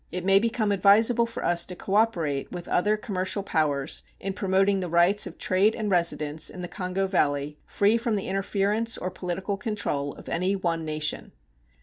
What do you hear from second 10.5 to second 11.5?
one nation.